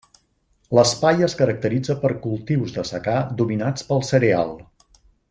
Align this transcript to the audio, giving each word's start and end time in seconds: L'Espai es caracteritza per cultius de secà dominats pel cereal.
L'Espai 0.77 1.25
es 1.27 1.35
caracteritza 1.41 1.97
per 2.05 2.11
cultius 2.25 2.73
de 2.79 2.87
secà 2.93 3.17
dominats 3.43 3.89
pel 3.91 4.05
cereal. 4.13 4.57